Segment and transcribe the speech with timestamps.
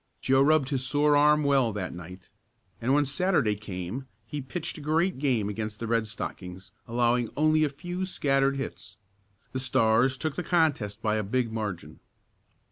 [0.19, 2.31] Joe rubbed his sore arm well that night,
[2.81, 7.63] and when Saturday came he pitched a great game against the Red Stockings, allowing only
[7.63, 8.97] a few scattered hits.
[9.51, 11.99] The Stars took the contest by a big margin.